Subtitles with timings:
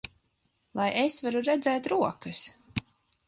[0.79, 2.41] Lai es varu redzēt rokas!